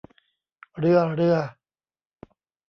[0.77, 1.37] เรือ เรือ